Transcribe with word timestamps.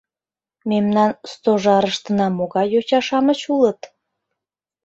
—Мемнан 0.69 1.11
Стожарыштына 1.31 2.27
могай 2.37 2.67
йоча-шамыч 2.73 3.39
улыт! 3.53 3.81